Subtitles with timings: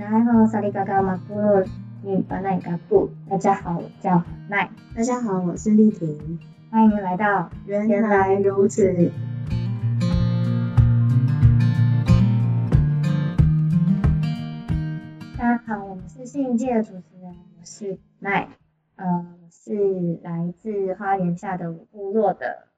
[0.00, 1.62] 然后萨利嘎嘎马布洛
[2.02, 4.70] 尼巴奈嘎布，大家好，我叫奈。
[4.96, 6.38] 大家好，我是丽婷。
[6.70, 9.12] 欢迎来到原来如此。
[15.36, 18.48] 大家好，我们是新一届的主持人，我是奈，
[18.96, 22.68] 呃，是来自花莲下的部落的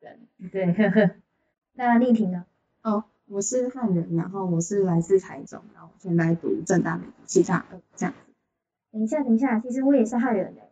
[0.00, 0.18] 人。
[0.50, 1.10] 对，呵呵。
[1.74, 2.44] 那丽婷呢？
[2.82, 3.04] 哦。
[3.28, 8.32] 我是汉人，然后我是来自台中，然后我现在读正大美术系大二这样子。
[8.92, 10.70] 等一下，等一下，其实我也是汉人诶。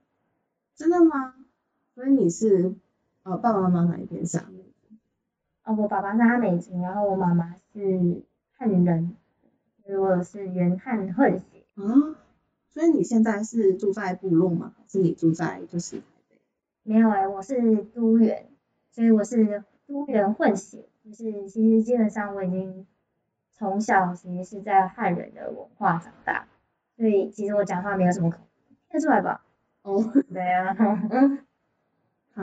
[0.77, 1.34] 真的吗？
[1.95, 2.74] 所以你是
[3.24, 4.95] 呃爸爸妈妈哪一边是阿美族？
[5.65, 8.23] 哦，我爸爸是阿美族，然后我妈妈是
[8.57, 9.16] 汉人，
[9.84, 11.65] 所以我是原汉混血。
[11.74, 12.16] 啊，
[12.68, 14.74] 所以你现在是住在部落吗？
[14.79, 16.41] 还是你住在就是台北？
[16.84, 18.46] 没有诶，我是都原，
[18.93, 20.87] 所以我是都原混血。
[21.05, 22.87] 就是其实基本上我已经
[23.53, 26.47] 从小其实是在汉人的文化长大，
[26.96, 28.38] 所以其实我讲话没有什么口
[28.71, 29.45] 音，听得出来吧？
[29.83, 30.02] 哦，
[30.33, 30.74] 对啊，
[31.11, 31.45] 嗯，
[32.33, 32.43] 好，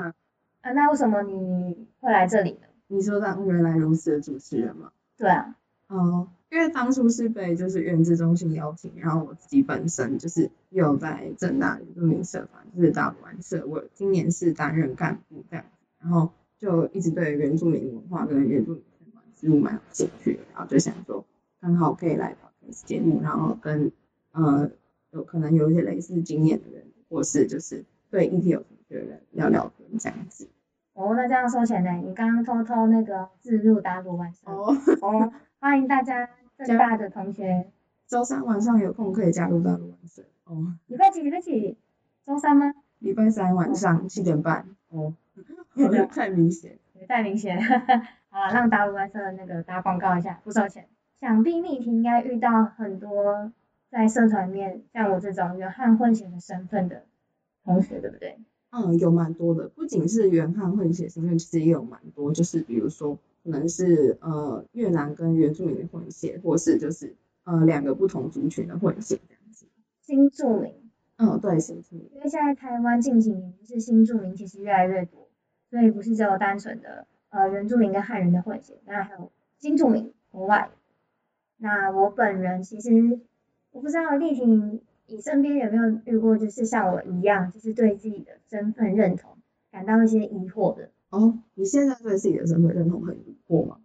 [0.62, 2.68] 啊，那为什么你会来这里呢？
[2.88, 4.92] 你说当原来如此的主持人吗？
[5.18, 5.56] 对啊，
[5.88, 16.32] 哦，因为当初是被就是原子中心邀请，然后我自己本身就是有在政大原住民社团，就是大武安社，我今年是担任干部这样子，然后。
[16.62, 21.26] 就一直对原住民文化跟原住民相关事物蛮有兴趣的，然后就想说
[21.60, 23.92] 刚好可以来跑这次节目，然后跟
[24.32, 24.70] 呃
[25.10, 30.48] 有可能有一些类似经验的人，或是就是对议题有兴趣的人聊聊天这样子。
[30.94, 31.92] 哦，那这样收钱呢？
[31.94, 36.30] 你刚刚偷偷那个自入大陆晚上哦哦，欢迎大家
[36.64, 37.72] 政大的同学，
[38.08, 40.76] 周三晚上有空可以加入大陆晚上哦。
[40.86, 41.24] 礼拜几？
[41.24, 41.76] 礼拜几？
[42.24, 42.74] 周三吗？
[43.00, 45.16] 礼拜三晚上七点半哦。
[46.10, 47.60] 太明显，太明显，
[48.30, 50.88] 好了，让大陆湾社那个打广告一下，不收钱。
[51.20, 53.52] 想必丽婷应该遇到很多
[53.90, 57.04] 在社团里面像我这种原汉混血的身份的
[57.64, 58.38] 同学，对不对？
[58.72, 69.68] 嗯，有蛮多的，不仅是原汉混血身份，其实也有蛮多，就是比如说可能是呃越南跟原住民的混血，或是就是呃两个不同族群的混血这样子。
[70.02, 70.74] 新住民。
[71.18, 72.10] 嗯，对，新住民。
[72.16, 75.21] 因为现在台湾近几年是新住民其实越来越多。
[75.72, 80.70] 所以不是只有单纯的呃原住民跟汉人的混血，当然还有新住民国外。
[81.58, 83.20] 那我本人其实
[83.72, 89.38] 我不知道丽婷你身边有没有遇过，就是像我一样，就是对自己的身份认同
[89.72, 90.90] 感到一些疑惑的。
[91.10, 93.78] 哦，你现在对自己的身份认同很疑惑吗？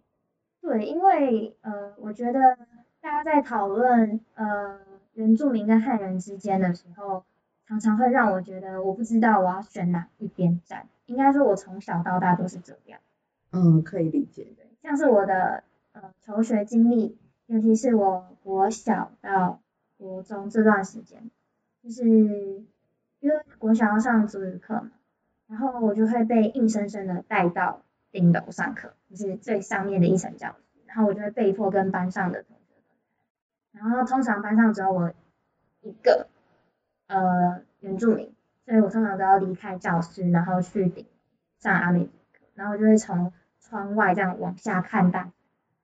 [0.61, 2.57] 对，因为呃我觉得
[2.99, 4.79] 大家在讨论呃
[5.13, 7.23] 原住民跟汉人之间的时候，
[7.65, 10.87] 常常会让我觉得我不知道我要选哪一边站。
[11.07, 12.99] 应该说，我从小到大都是这样。
[13.51, 14.63] 嗯，可以理解的。
[14.81, 15.63] 像是我的
[15.93, 19.61] 呃求学经历，尤其是我国小到
[19.97, 21.31] 国中这段时间，
[21.81, 24.91] 就是因为国小要上主语课嘛，
[25.47, 27.81] 然后我就会被硬生生的带到
[28.11, 32.73] 顶楼上课，就是最上面的一层教室，然后我就会被迫跟班上的同学。
[33.71, 35.13] 然后通常班上只有我
[35.81, 36.27] 一个
[37.07, 38.33] 呃原住民。
[38.67, 41.05] 所以我通常都要离开教室，然后去
[41.57, 45.31] 上阿美族课，然后就会从窗外这样往下看大，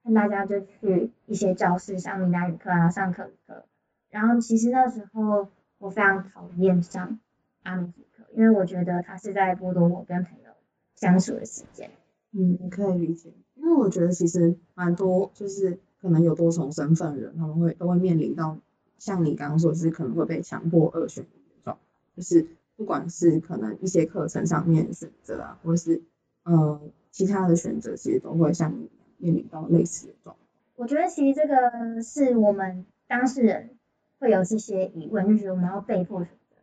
[0.02, 3.64] 看大家就去一些教室上闽南语课啊，上客语课。
[4.10, 7.18] 然后其实那时候我非常讨厌上
[7.62, 10.50] 阿美族课，因为我觉得他是在剥夺我跟朋友
[10.94, 11.90] 相处的时间。
[12.32, 18.58] 嗯，可以理解，因为我觉得其实蛮多就是可能有多重身份的人，他们会都会面临到
[18.98, 21.78] 像你刚刚说是可能会被强迫二选一的状，
[22.14, 22.46] 就是。
[22.76, 26.02] 不管是可能一些课程上面选择啊，或是
[26.44, 26.80] 呃
[27.10, 30.46] 其他的选择，其实都会像你面临到类似的状况。
[30.76, 33.70] 我觉得其实这个是我们当事人
[34.18, 36.56] 会有这些疑问，就是我们要被迫选择，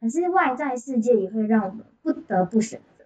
[0.00, 3.04] 可是外在世界也会让我们不得不选择。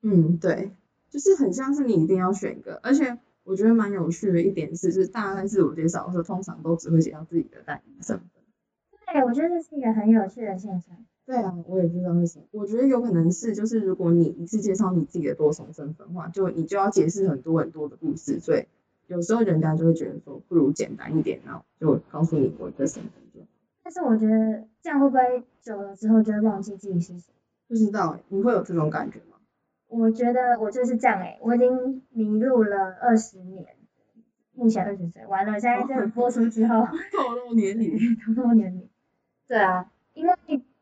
[0.00, 0.72] 嗯，对，
[1.10, 8.28] 就是很像是你一定要选一个，而且我觉得蛮有趣的一点是，就是大家在自我介绍的时候，通常都只会写到自己的单一身份。
[9.12, 10.96] 对，我觉得这是一个很有趣的现象。
[11.28, 12.46] 对啊，我也不知道为什么。
[12.52, 18.64] 我觉得有可能是，就是如果你一次介绍你自己的多重身份的话，就你就要解释很多很多的故事，所以
[19.08, 23.40] 有时候人家就会觉得说，不如简单一点，然后就告诉你我的身份就。
[23.82, 27.30] 但是我觉得这样会不会久了之后就会忘记自己是谁？
[27.68, 29.36] 不知道欸，你会有这种感觉吗？
[29.88, 33.66] 我觉得我就是这样欸，我已经迷路了二十年，
[34.54, 37.98] 目前二十岁，完了，现在这个播出之后， 透露年龄，
[38.34, 38.88] 透露年龄。
[39.46, 40.32] 对啊，因为。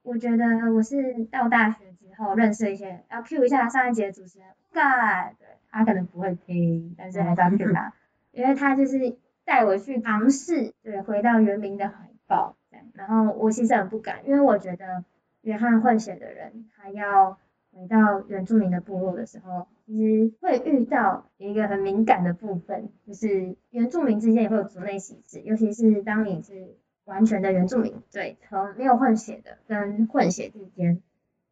[0.06, 5.37] 我觉得我是到大学之后认识一些，要 cue 一下上一节主持人，God，
[5.69, 7.93] 他可能不会听，但是还是要 cue 他，
[8.31, 12.56] 因为他就是带我去尝试，对，回到原民的怀抱，
[12.94, 15.05] 然后我其实很不敢，因为我觉得
[15.43, 17.37] 约翰混血的人，他要
[17.73, 26.76] 回到原住民的部落的时候，其实会遇到一个很敏感的部分，就是原住民之间也会有族内歧视，尤其是当你是
[27.06, 31.03] 完全的原住民，对，从没有混血的跟混血之间，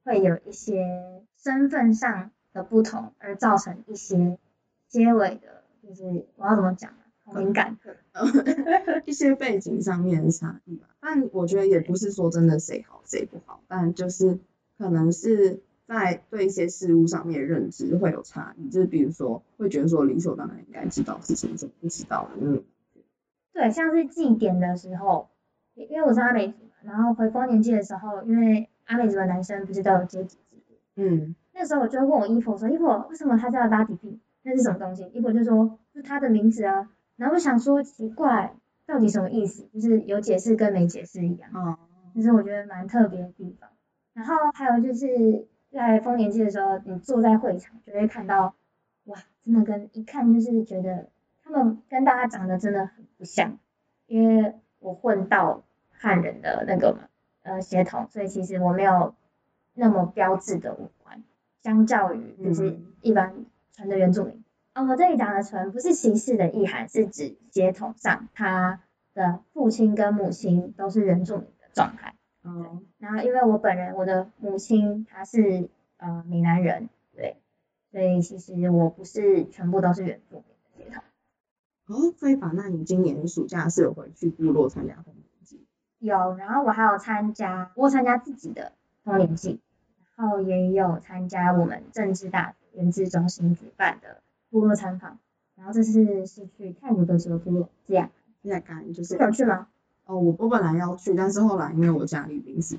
[0.05, 4.39] 会有一些身份上的不同，而造成一些
[4.89, 6.93] 结尾的，就是我要怎么讲？
[7.35, 7.97] 敏感的，
[9.07, 10.89] 一些背景上面的差异吧。
[11.01, 14.39] 但我觉得也不是说真的谁好谁不好，但就是
[14.77, 18.69] 可能是在对一些事物上面认知会有差异。
[18.69, 22.63] 就是比如说，会觉得说理所当然应该知道事情，怎么不知道的那种。
[23.55, 25.31] 对，像是祭典的时候，
[25.75, 34.21] 因为我是阿美族，然后回丰年祭的时候，因为阿美族的男生不是都有阶级制度，嗯，那时候我就问我姨婆说，姨婆为什么他叫拉迪蒂？
[34.43, 35.05] 那是什么东西？
[35.13, 36.91] 姨婆就说是他的名字啊。
[37.17, 38.55] 然后我想说奇怪，
[38.87, 39.69] 到底什么意思？
[39.73, 41.51] 就是有解释跟没解释一样。
[41.55, 41.79] 哦。
[42.15, 43.71] 就是我觉得蛮特别的地方。
[44.13, 48.55] 然后还有就是在丰年祭的时候，你坐在会场就会看到，
[49.05, 51.09] 哇，真的跟一看就是觉得
[51.43, 53.59] 他们跟大家长得真的很不像，
[54.07, 54.55] 因为
[54.85, 57.09] 我混到汉人的那个，
[57.43, 59.15] 呃，血统，所以其实我没有
[59.73, 61.25] 那么标志的五官，
[61.63, 64.45] 相较于就是一般纯的原住民。
[64.75, 68.83] 哦，我这里讲的纯不是歧视的意涵，是指血统上他
[69.15, 72.15] 的父亲跟母亲都是原住民的状态。
[72.43, 72.83] 哦。
[72.99, 77.39] 然后因为我本人我的母亲她是呃闽南人，对，
[77.91, 80.45] 所以其实我不是全部都是原住
[80.77, 81.03] 民的血统。
[81.87, 85.67] 哦，非凡，那你今年暑假是有回去部落参加丰年祭？
[85.99, 88.73] 有，然后我还有参加，我参加自己的
[89.03, 89.61] 丰年祭，
[90.17, 94.23] 然后也有参加我们政治大学原资中心举办的。
[94.51, 95.19] 部落参访，
[95.57, 98.11] 然后这次是去太鲁阁族部落，这样，
[98.41, 99.17] 这样干就是。
[99.17, 99.67] 有去吗？
[100.07, 102.79] 哦，我我本来要去，但是后来因为我家里临时，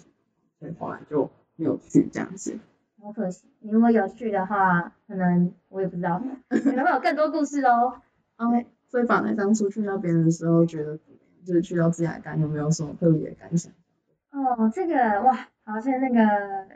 [0.58, 2.58] 所以后来就没有去这样子。
[3.02, 8.02] 好可惜，你如果有去的话，可能我也不知道，可能会有更多故事哦。
[8.38, 10.98] 哦，所以本来当初去那边的时候，觉得
[11.46, 13.72] 就是去到自来干有没有什么特别的感想？
[14.32, 16.68] 哦，这个哇，好像那个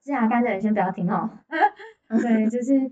[0.00, 1.30] 自来干的人先不要听哦。
[2.08, 2.90] 对，就是。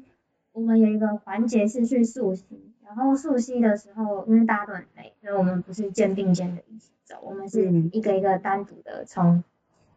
[0.55, 9.43] 我们有一个环节是去溯溪，然后溯溪的时候，因为大家都很累，所以我们不是肩并肩的一起走，我们是一个一个单独的从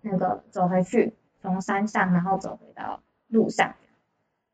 [0.02, 1.14] 那个走回去，
[1.44, 3.76] 从山上然后走回到路上，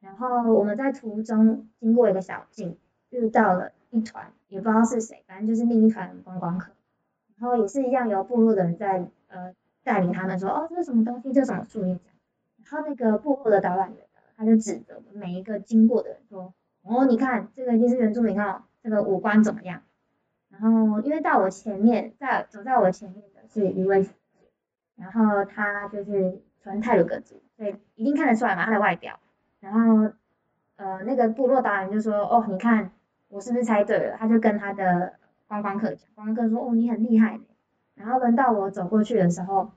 [0.01, 2.77] 然后我们在途中经过一个小径，
[3.09, 6.73] 遇到了一团也不知道是谁，反正就是另一团观光客，
[7.37, 9.53] 然后也是一样由部落的人在呃
[9.83, 11.99] 带领他们说，哦，这是什么东西，这是什么树叶，
[12.63, 14.05] 然后那个部落的导览员。
[14.35, 19.83] 他就指着每一个经过的人说：“哦，你看这个就是原住民哦，这个五官怎么样？”
[20.49, 24.09] 然后因为到我前面，在走在我前面的是一位，
[24.95, 29.19] 然后他就是纯泰鲁格族，所以一定看得出来嘛，他的外表。
[29.59, 30.11] 然后
[30.77, 32.91] 呃，那个部落导览就说：“哦，你看
[33.33, 35.13] 我是不是猜对了？”他就跟他的
[35.47, 37.39] 观光客讲，观光客说：“哦，你很厉害。”
[37.95, 39.71] 然后轮到我走过去的时候，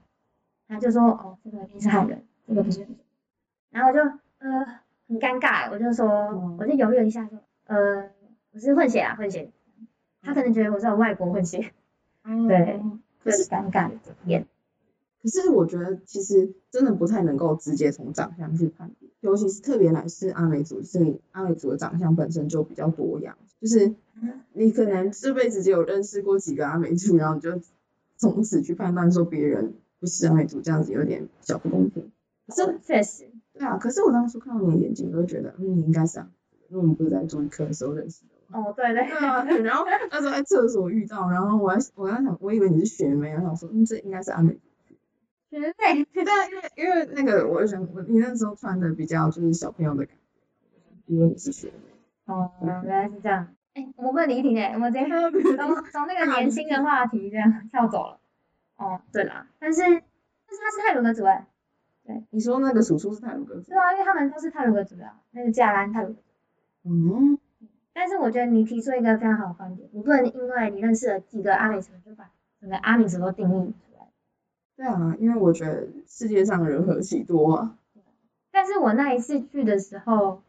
[0.68, 2.86] 他就说：“哦，这个一定是好人，这个不是。”
[3.70, 4.00] 然后我就。
[4.38, 4.62] 呃，
[5.08, 8.10] 很尴尬，我就说，嗯、我就犹豫了一下，说，呃，
[8.52, 9.50] 我是混血啊，混血。
[10.20, 11.72] 他可能觉得我是有外国混血，
[12.22, 12.78] 嗯、 对，
[13.24, 13.94] 就是尴尬的
[14.26, 14.46] 点。
[15.26, 23.92] 可是我觉得其实真的不太能够直接从长相去判别，尤其是特别来是阿美族，是阿美族的长相本身就比较多样，就是
[24.52, 27.60] 你可能这辈子只有认识过几个阿美族，然后你就
[28.16, 32.12] 从此去判断说别人不是阿美族，这样子有点小不公平。
[32.46, 33.24] 可是确实。
[33.52, 36.30] 对啊，可是我当初看到你的眼睛，我就觉得，嗯，你应该是啊，
[36.68, 38.56] 因为我们不是在中医课的时候认识的。
[38.56, 39.02] 哦，对对。
[39.08, 44.58] 对啊，然后那时候在厕所遇到，然后我还我刚想，我以为你是学妹，然后我说，嗯，这应该是阿美。
[45.50, 45.74] 因为
[46.76, 51.74] 因为那个，我就想，我你那时候穿的比较就是小朋友的感觉，因为你是学妹。
[52.26, 53.54] 哦，原来是这样。
[53.74, 55.06] 哎，我们不能离题诶，我们直接
[55.56, 58.18] 从从那个年轻的话题这样跳走了。
[58.76, 60.02] 哦，对啦，但是但是
[60.62, 61.44] 他是泰鲁阁族诶。
[62.04, 63.70] 对，你说那个叔叔是泰鲁阁族？
[63.70, 66.20] 对啊，因为他们都是泰鲁阁族的，那个加兰泰鲁阁族。
[66.84, 67.38] 嗯。
[67.92, 73.72] 但是我觉得你提出一个非常好的观点，你不能因为你认识了几个阿美族，就把整个阿美族都定义。
[74.76, 77.78] 对啊，因为我觉得世界上人何其多啊。
[78.52, 80.42] 但是我那一次去的时候，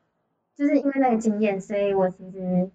[0.55, 2.69] 就是因为那个经验，所以我其实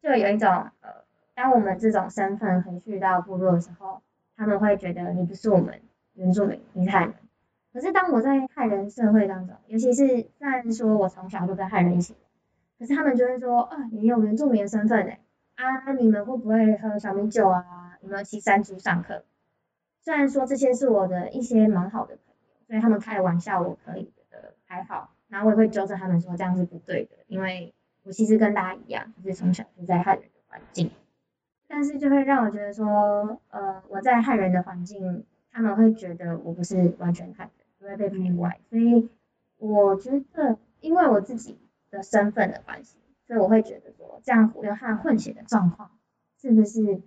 [0.00, 0.48] 就有一种
[0.80, 4.02] 呃，当我们这种身份回去到部落的时候，
[4.36, 5.80] 他们会觉得你不是我们
[6.14, 7.14] 原住民，你是汉人。
[7.72, 10.06] 可是当我在汉人社会当中，尤其是
[10.38, 12.14] 虽然说我从小都跟汉人一起，
[12.78, 15.18] 可是他们就会说，啊，你有原住民的身份诶，
[15.56, 17.98] 啊，你们会不会喝小米酒啊？
[18.02, 19.24] 有没有骑山猪上课？
[20.04, 30.90] 虽然说这些是我的一些蛮好的朋友，所以他们开的玩笑我可以觉得还好，然后我也会纠正他们说这样是不对的，因为我其实跟大家一样，就是从小就在汉人的环境，
[31.66, 39.08] 但是就会让我觉得说，呃，我在汉人的环境，他们会觉得我不是完全汉人，不会被排外，所以
[39.56, 41.58] 我觉得因为我自己
[41.90, 45.90] 的身份的关系，所以我会觉得说这样流汗混血的状况
[46.38, 47.00] 是不是？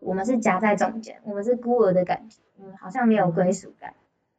[0.00, 3.94] 我们是夹在中间，我们是孤儿的感觉，嗯，好像没有归属感。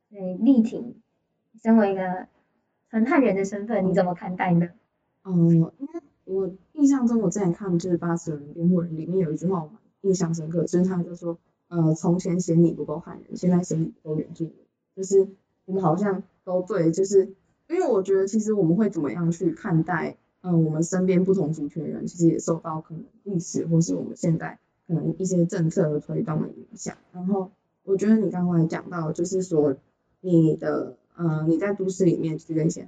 [0.10, 1.02] 所以力挺，
[1.62, 2.28] 身为一个
[2.90, 4.70] 纯汉人的身份，你怎么看待呢？
[5.24, 9.72] 嗯，因为我印象中，我之前看就是《八十人辩护人》里面有一句话我
[10.02, 11.38] 印象深刻，就是他就说，
[11.68, 14.54] 呃，从前嫌你不够汉人，现在嫌你不够原住民，
[14.96, 15.28] 就是
[15.66, 17.36] 我们好像都对，就是
[17.68, 24.60] 因为我觉得其实我们会怎么样去看待，嗯、呃，我们身边不同族群的人，其实也受到可能历史或是我们现在。
[24.88, 27.52] 可能一些政策的推动的影响，然后
[27.84, 29.76] 我觉得你刚刚讲到，就是说
[30.22, 32.88] 你的呃你在都市里面去跟一些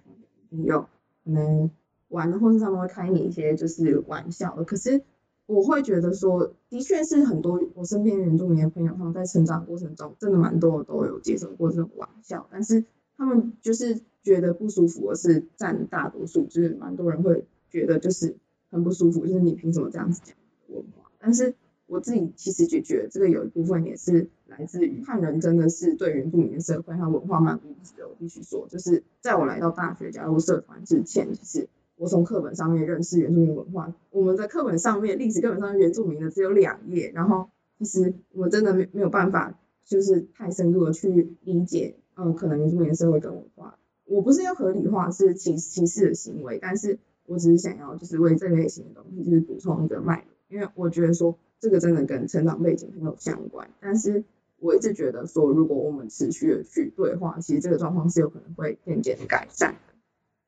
[0.52, 0.88] 朋友
[1.24, 1.72] 可能
[2.10, 5.02] 玩，或是他们会开你一些就是玩笑的，可是
[5.48, 12.86] 我会觉得说，的确是很多我身边原住民的朋友，他们在成长过程中真的蛮多都有接受过这种玩笑，但是
[13.18, 18.36] 他们就是觉得不舒服，而是占大多数，就是蛮多人会觉得就是
[18.70, 20.36] 很不舒服，就是你凭什么这样子讲
[20.68, 21.56] 文化，但是。
[21.88, 28.08] 我自己其实就觉得这个有一部分也是来自于汉人真的是对原住民的社会和文化蛮无知的。
[28.10, 33.96] 我必须说，就是在我来到大学加入社团之前，就是我从课本上面认识原住民文化。
[34.12, 43.80] 我们在课本上面历史课本上原住民的只有两页，然后其实我真的没没有办法就是太深入的去理解，嗯，可能原住民的社会跟文化。
[44.04, 51.40] 我不是要合理化是歧歧视的行为，但是我只是想要就是为这类型的东西就是补充一个脉络，因为我觉得说。
[51.60, 54.24] 这个真的跟成长背景很有相关，但是
[54.60, 59.94] 我一直觉得说，如果我们持续的去对话，其实这个状况是有可能会渐渐改善的。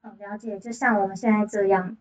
[0.01, 1.97] 好，了解，就像我们现在这样，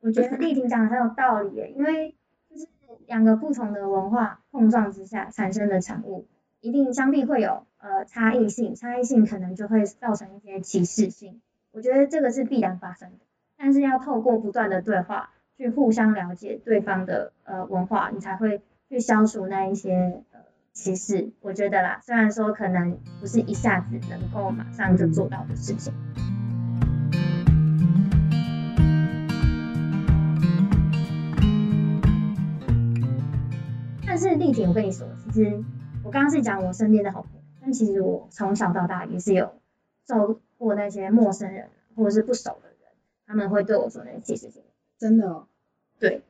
[0.00, 2.14] 我觉得丽婷讲的很有道理耶，因为
[2.50, 2.66] 就是
[3.06, 6.26] 两个不同的文化碰撞之下产生的产物，
[6.60, 11.40] 一定相必会有呃差异性，差异性可能就会造成一些歧视性，
[11.70, 13.18] 我觉得这个是必然发生的，
[13.56, 15.30] 但是要透过不断的对话。
[15.58, 20.38] 去互相了解对方的呃文化，你才会去消除那一些呃
[20.72, 21.32] 歧视。
[21.40, 25.92] 我觉得啦，虽然说可能不是一下子能够马上就做到的事情。
[34.06, 35.64] 但是丽婷，我跟你说，其实
[36.04, 39.54] 我刚刚是讲我身边的好朋友，但其实我从小到大也是有
[40.06, 42.78] 受过那些陌生人或者是不熟的人，
[43.26, 44.62] 他们会对我做那些歧视性。
[44.98, 45.46] 真的哦，
[46.00, 46.22] 对，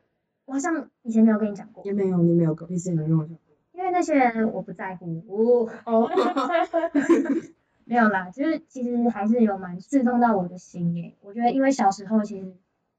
[0.44, 6.08] 我好像以前没有跟你讲过，也没有，你没有跟，以前没有跟我讲过，因为那些人我不在乎，哦，
[7.84, 11.16] 没有啦，就是其实还是有蛮刺痛到我的心耶。
[11.22, 12.54] 我觉得因为小时候其实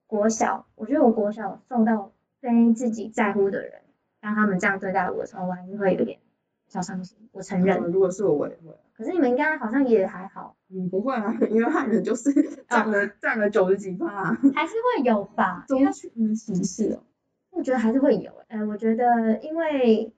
[0.08, 2.12] 国小，我觉得我国小受到
[2.42, 3.82] 非自己在乎的人，
[4.20, 6.18] 当他们这样对待我的时候，我还是会有点
[6.68, 7.30] 小伤心。
[7.32, 8.76] 我承认，如果是我，我也会。
[9.00, 10.58] 可是你们应该好像也还好。
[10.70, 12.34] 嗯，不会啊， 因为汉人就是
[12.68, 14.38] 占了占、嗯、了九十几趴、啊。
[14.54, 15.64] 还是会有吧？
[15.70, 17.04] 因为嗯，歧视哦。
[17.52, 18.30] 我觉得还是会有。
[18.50, 20.12] 呃，我觉得因为，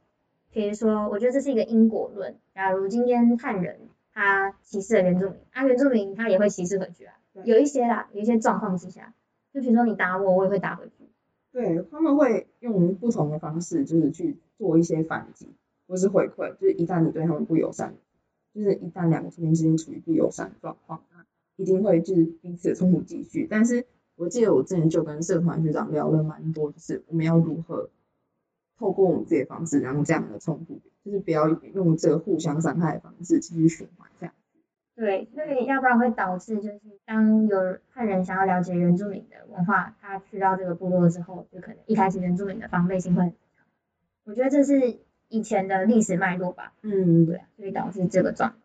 [0.50, 2.36] 比如说，我觉得这是一个因果论。
[2.56, 7.14] 假如今天汉人他歧视了原住民，啊，原住民他也会歧视回去啊。
[7.46, 9.14] 有一些啦，有一些状况之下，
[9.54, 11.08] 就比如说你打我，我也会打回去。
[11.52, 15.48] 对，他们会用不同的方式，就是去做一些反击
[15.88, 17.94] 或是回馈，就是一旦你对他们不友善。
[18.54, 23.48] 就是一旦两个族群之间处于不友善的状况，那一定会就是彼此的冲突继续。
[23.50, 27.90] 但是我记得我之前就跟社团学长聊了蛮多，就是我们要如何
[28.78, 34.36] 透过我们自己的方式，让这样的冲突，就是不要用这个互相伤害的方式继续循环这样。
[34.96, 43.66] 对，所以要不然会导致就是当有汉人想要了解原住民的文化，他去到这个部落之后，就可能一开始原住民的防备心会很强。
[44.26, 45.00] 我觉得这是。
[45.32, 48.62] 以前的历史脉络吧，嗯，对，所以导致这个状况。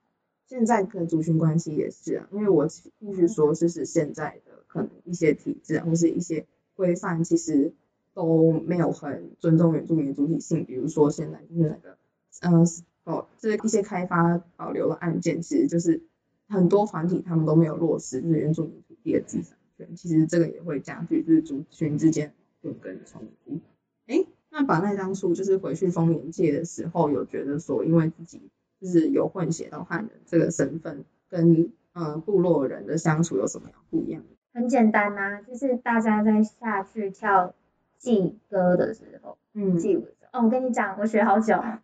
[0.49, 2.69] 现在的族群关系也是啊，因为我
[2.99, 6.45] 必须说，就是现在的可能一些体制或是一些
[6.75, 7.73] 规范，其实
[8.15, 10.65] 都没有很尊重原住民的主体性。
[10.65, 11.99] 比如说现在就是那个，
[12.41, 12.65] 呃，
[13.05, 16.03] 哦，这一些开发保留的案件，其实就是
[16.49, 19.95] 很多团体他们都没有落实，就是原住民土地的自产权。
[19.95, 23.61] 其实这个也会加剧就是族群之间就跟冲突。
[24.09, 24.25] 哎。
[24.59, 28.41] 那把那当初就是回去丰年界的时候，有觉得说，因为自己
[28.81, 34.23] 就是有混血到汉人这个身份，跟呃部落人的相处有什么样不一样？
[34.55, 37.55] 很简单呐、啊，就是大家在下去跳
[37.99, 40.41] 祭歌的时候，嗯，记舞的时候。
[40.41, 41.55] 哦，我跟你讲，我学好久。
[41.57, 41.83] 啊，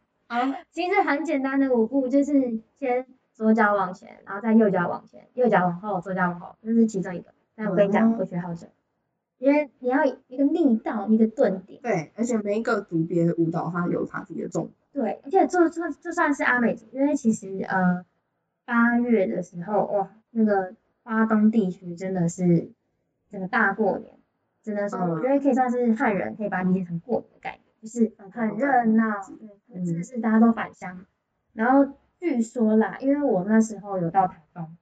[0.70, 7.26] 其实很简单的舞步，就是先左脚往前，然后再右脚往前，右脚往后，左脚往后，这是其中一个。
[7.54, 8.66] 但我跟你讲，我学好久。
[9.42, 11.82] 因为你要一个力道，一个顿点。
[11.82, 14.75] 对，而且每一个组别的舞蹈，它有它自己的重点。
[14.92, 18.06] 对，而且就算就算是阿美族，因为其实呃
[18.64, 22.70] 八月的时候，哇，那个花东地区真的是
[23.32, 24.14] 整个大过年，
[24.62, 29.20] 真的是我觉得可以算是汉人可以把它理解成过年的概念，就是很热闹，
[29.66, 31.04] 对，真的是大家都返乡。
[31.52, 34.76] 然后据说啦，因为我那时候有到台东，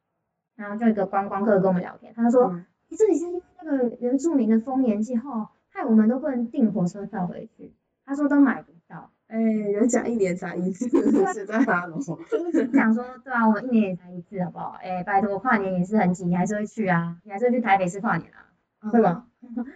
[0.54, 2.60] 然后就一个观光客跟我们聊天，他就说。
[2.96, 3.24] 这里是
[3.62, 7.72] 那个原住民的丰年祭后，害我们都不能订火车票回去。
[8.04, 9.10] 他说都买不到。
[9.28, 10.88] 哎、欸，人家一年才一次，
[11.32, 12.00] 实在哈啰。
[12.74, 14.76] 讲说对啊，我一年也才一次，好不好？
[14.82, 17.18] 哎、欸，拜托，跨年也是很挤，你还是会去啊？
[17.24, 18.90] 你还是会去台北市跨年啊？
[18.90, 19.26] 会吗？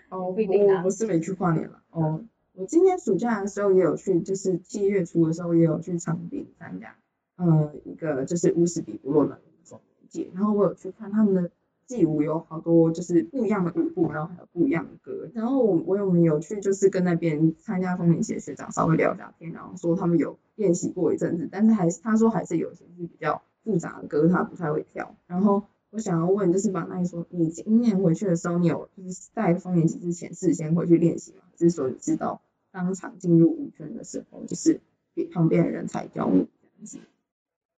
[0.09, 0.83] 哦， 不一定啊。
[0.85, 1.81] 我是没去跨年了。
[1.91, 6.97] 哦，我今年暑假的时候也有去，就是七月初的时候也有去长滨参加，
[7.37, 11.51] 呃，一个就是乌斯比部落的丰年祭，然后我有去看他们的。
[11.87, 15.29] 祭舞有好多就是不一样的舞步，然后还有不一样的歌。
[15.35, 25.15] 然后我我有没有去就是跟那边参加风铃节的学长稍微聊一下天，然后说他们有练习过一阵子，但是还是他说还是有些是比较复杂的歌，他不太会跳。
[25.27, 31.43] 然后我想要问就是马奈说，你今年回去的时候，你有就是在丰年祭之前事先回去练习吗？
[31.51, 32.41] 还是说你知道
[32.73, 34.81] 当场进入舞圈的时候，就是
[35.15, 36.99] 给旁边的人才教你这样子？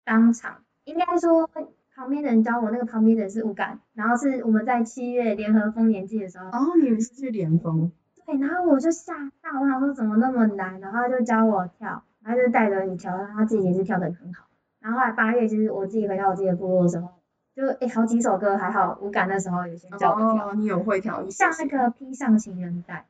[0.04, 1.50] 当场应该说。
[1.96, 6.48] 旁边的人教我，那个旁边的人是舞感，然后是我们在七月联合丰年祭的时候。
[6.48, 7.90] 哦，你们是去联丰？
[8.26, 14.46] 对，然后我就吓到，我想说怎么那么难，然后他就教我跳，然后就带着你跳，他自己也是跳得很好。
[14.82, 17.08] 然后后来八月其实我自己回到我自己的部落的时候，
[17.56, 20.50] 就诶好几首歌还好，舞感的时候有些教我跳。
[20.50, 23.06] 哦，你有会跳一像那个披上情人带。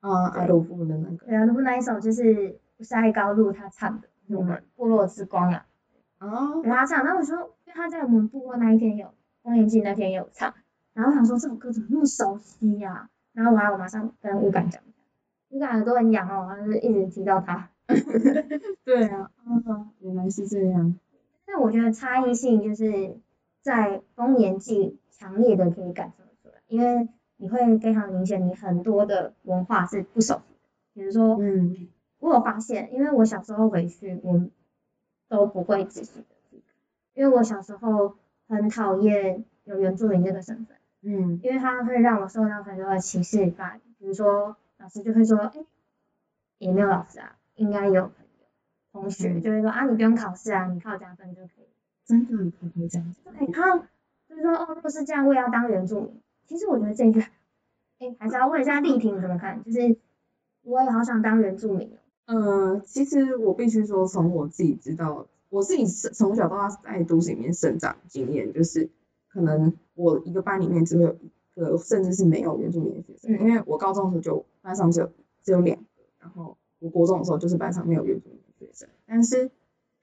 [0.00, 1.26] 啊，阿鲁夫的那个。
[1.26, 5.64] 对啊，鲁夫那一首就是不是爱高露他唱的，我们部落之光啊。
[6.20, 6.60] 哦。
[6.62, 7.54] 给他唱，然后我说。
[7.68, 10.54] 因为他在我们部落那一天有公演季那天有唱，
[10.94, 13.10] 然后我想说这首歌怎么那么熟悉呀、啊？
[13.34, 14.82] 然后我还我马上跟乌感讲，
[15.50, 17.68] 乌感耳朵很痒哦，他就是一直提到他。
[18.84, 20.98] 对啊，哦，原来是这样。
[21.46, 23.18] 那我觉得差异性就是
[23.60, 34.40] 在丰年祭强烈的可以感受出来，因为你会非常明显，你很多的文化是不熟悉的，比如说，嗯，我有发现，因为我小时候回去，我
[35.28, 36.58] 都不会仔细的。
[37.14, 38.16] 因为我小时候
[38.48, 45.64] 很讨厌有原住民这个身份，嗯，因为他会让我受到很多的歧视吧，比如说老师就会说，哎，
[46.58, 48.46] 也没有老师啊，应该有朋友
[48.92, 51.68] 同学就会说啊，你不用考试啊，你靠加分就可以，
[52.04, 53.84] 真的可以这样子，对，然后
[54.28, 56.20] 就是说哦，如果是这样，我也要当原住民。
[56.46, 57.20] 其实我觉得这一句，
[57.98, 59.98] 哎，还是要问一下丽婷怎么看，就是
[60.62, 61.98] 我也好想当原住民。
[62.28, 65.26] 呃，其实我必须说，从我自己知道。
[65.50, 68.90] 我自己从小到大在都市里面生长经验，就是
[69.28, 73.30] 可能我一个班里面只会有一个，甚至是没有原住民的学生。
[73.38, 75.10] 因为我高中的时候就班上只有
[75.42, 75.84] 只有两个，
[76.20, 78.90] 然后我国中的时候就是班上没有原住民的学生。
[79.06, 79.50] 但是，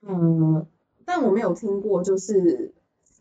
[0.01, 0.65] 嗯，
[1.05, 2.73] 但我没有听过，就是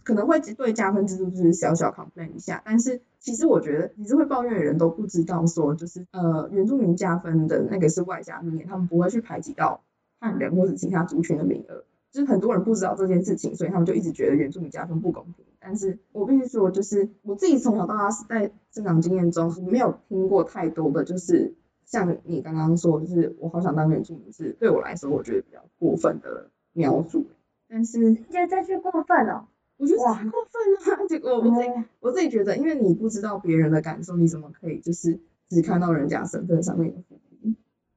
[0.05, 2.63] 可能会对加分制度就是小小 complain 一下。
[2.65, 9.83] 但是其实我觉得，其实会抱怨的人都不知道说，就是呃原住民加分的那个是外加名额，他们不会去排挤到
[10.21, 11.85] 汉人或者其他族群的名额。
[12.11, 15.45] 就是很多人不知道这件事情，所以他们就一直觉得原住民加分不公平。
[15.59, 21.55] 但是我必须说，就是我自己从小到大是在成长经验中没有听过太多的，就是
[21.87, 27.27] 像你刚刚说，就是我好想当原住民，是对我来说我觉得比较过分的描述。
[27.69, 31.07] 但是觉得这句过分哦，我觉得很过分啊！
[31.09, 37.57] 结 果我自己我自己觉得，因为你不知道别人的感受，你怎么可以就是只看到人家身份上面的福利？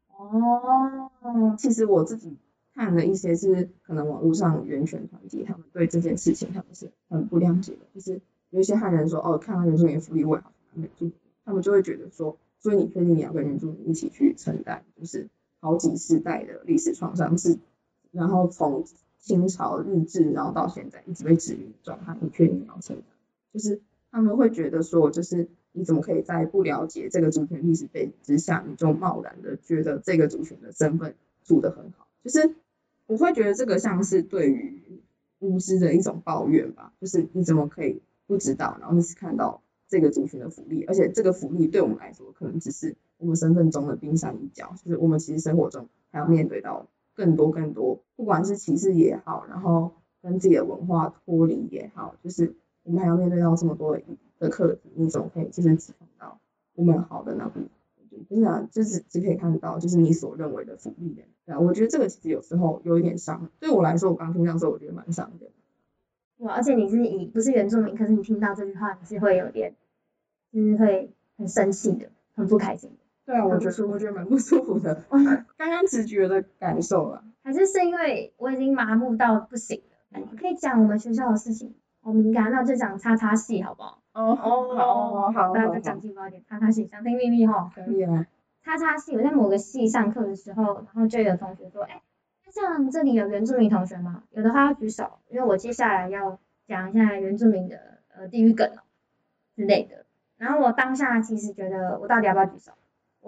[0.09, 2.37] 哦，其实我自己。
[2.73, 7.79] 看了一些是可能网络上原权团体，他们对这件事情他们是很不谅解的。
[7.95, 11.13] 就是有一些汉人说，哦，看到原住民福利我也好想原住民，
[11.43, 15.27] 他们就会觉得说，所以你确定你要跟原住民一起去承担，就是
[15.59, 17.57] 好几世代的历史创伤是，
[18.11, 18.85] 然后从
[19.27, 23.03] 清朝日治，然后到现在一直被殖民状态，你确定你要承担？
[23.53, 32.55] 就是他们会觉得说，就是你怎么可以在不了解这个族群历史背景之下，你就贸然的觉得这个族群的身份做得很好，就是。
[33.09, 35.01] 我会觉得这个像是对于
[35.39, 46.87] 巫师的一种抱怨吧，就是你怎么可以不知道，然后你只看到这个族群的福利，而且这个福利对我们来说可能只是我们身份中的冰山一角，就是我们其实生活中还要面对到
[47.17, 53.99] 更多更多，不管是歧视也好，然后跟自己的文化脱离也好，就是我们还要面对到这么多
[54.37, 56.39] 的课题，你总可以就是只看到
[56.75, 57.69] 我们好的那部分？
[58.29, 65.47] 就是啊，就是只可以看到就是你所认为的福利的，对啊，我觉得这个其实有时候有一点伤，对我来说，我刚听到的时候，我觉得蛮伤的。
[66.37, 69.75] 哇，而且你是以不是原住民，可是你听到这句话，你是会有点，
[70.51, 73.06] 就是会很生气的，很不开心的。
[73.27, 75.03] 对啊，我觉得我觉得蛮不舒服的，
[75.57, 77.23] 刚刚直觉的感受啊。
[77.43, 80.21] 还是是因为我已经麻木到不行了。
[80.39, 84.01] 可以讲我们学校的事情，好敏感，那就讲叉叉系好不好？
[84.13, 87.69] 哦哦好，好，那就讲劲爆一点，叉叉系想听秘密哈？
[87.75, 88.25] 可以啊。
[88.63, 92.01] 叉叉系，我在某个系上课的时候，然后就有同学说，哎。
[92.49, 94.23] 像这里有原住民同学吗？
[94.31, 98.79] 有的话要举手，因为我接下来要讲一下原住民的呃地域梗哦
[99.55, 100.05] 之类的。
[100.37, 102.71] 然后我当下其实觉得，我到底要不要举手？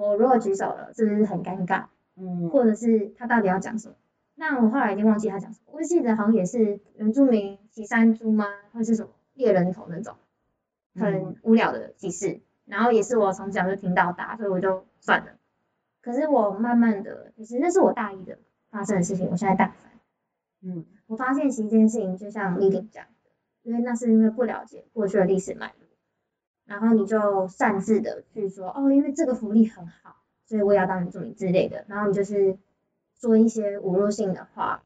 [0.02, 1.86] 我如果举手了，是不是很尴尬？
[2.16, 2.50] 嗯。
[2.50, 3.96] 或者是他到底要讲什么？
[4.36, 5.74] 那我后来已经忘记他讲什么。
[5.74, 8.46] 我记得好像也是原住民骑山猪吗？
[8.74, 10.16] 或是什么猎人头那种，
[10.96, 12.42] 很无聊的记事。
[12.66, 15.32] 然后也是我从小就听到大，所以我就算了。
[16.02, 18.38] 可是我慢慢的，其实那是我大一的。
[18.70, 19.92] 发生的事情，我现在大三。
[20.62, 23.32] 嗯，我发现其实这件事情就像丽丽讲的，
[23.64, 25.79] 因为那是因为不了解过去的历史脉络，
[26.70, 32.58] 然后你就擅自的去说，哦，因为这个福利很好，所以我也要当原住民之类的，然后你就是
[33.20, 34.84] 说一些侮辱性的话，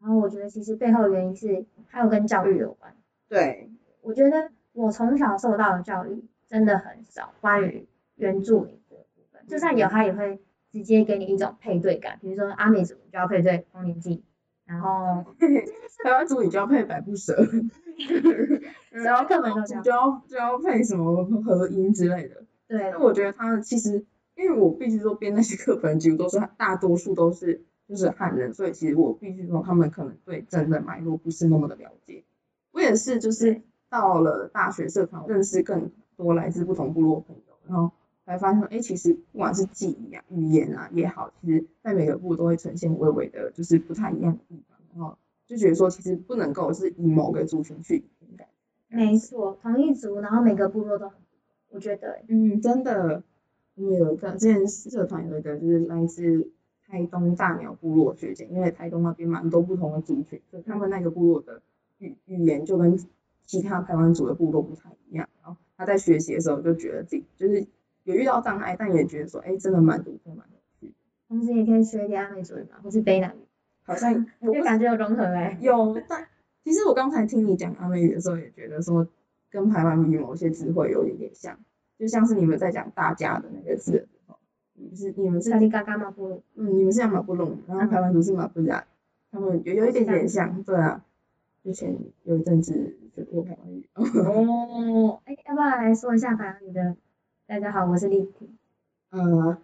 [0.00, 2.96] 然后我觉得其实背后的原因是还有跟教育有关。
[3.28, 10.40] 对，我觉得我从小受到的教育真的很少关于原住民的部分，就算有，他也会。
[10.74, 14.24] 直接给你一种配对感，比如说阿美族就要配对丰年祭，
[14.66, 15.24] 然后
[16.02, 17.34] 台湾族语就要配百步蛇，
[18.90, 22.44] 然后课本就就要就要配什么合音之类的。
[22.66, 32.24] 对，那我觉得他其实，因为我必须说编那些课本几乎都是大多数都是就是汉人，所以其实我必须说他们可能对真的脉络不是那么的了解。
[32.72, 37.92] 我也是，就是到了大学社团认识更多来自不同部落朋友，然后。
[38.26, 44.78] 才发现，哎，其实不管是记忆啊、语言啊也好，其实在每个部都会呈现微微的，就是不太一样的地方。
[44.94, 48.48] 然后就觉得说，其实不能够是以某个族群去应该。
[48.88, 51.18] 没错，同一族，然后每个部落都很，
[51.68, 53.22] 我觉得，嗯，真的，
[53.74, 56.50] 我们有一个之前社团有一个就是来自
[56.86, 61.60] 台东大鸟部落学姐，因为台东那边蛮多不同的族群，所以他们那个部落的
[61.98, 62.98] 语语言就跟
[63.44, 65.28] 其他台湾族的部落不太一样。
[65.42, 67.66] 然后他在学习的时候就觉得自己就是。
[68.04, 70.94] 有遇到障碍，但也觉得说，哎，真的蛮独特，蛮有趣。
[71.28, 73.40] 同时也可以学一点阿美族语嘛，或是卑南语。
[73.82, 75.58] 好像 我感觉有融合哎。
[75.60, 76.26] 有，但
[76.64, 79.06] 其实我刚才听你讲阿美语的时候，也觉得说
[79.50, 81.58] 跟排湾语某些词汇有一点点像，
[81.98, 84.38] 就像是你们在讲大家的那个字的时候，
[84.74, 85.50] 你是你们是。
[85.50, 86.42] 沙里嘎嘎马布隆。
[86.54, 88.86] 嗯，你们是讲马布隆，然后排湾族是马布达，
[89.30, 91.04] 他们有有一点点像，对啊。
[91.62, 93.88] 之前有一阵子学过台湾语。
[93.94, 96.94] 哦，哎，要不要来说一下排湾语的？
[97.46, 98.56] 大家好，我是丽婷。
[99.10, 99.58] 嗯，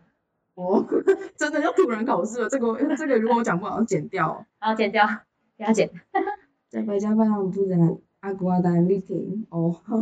[0.55, 0.87] 我
[1.37, 4.45] 真的要突然考试了，这个这个如果我讲不好，剪掉。
[4.59, 5.07] 好，剪掉，
[5.57, 5.89] 不要剪。
[6.69, 9.47] 在回家班，我不然阿古阿丹丽婷。
[9.49, 9.97] 哦， 好，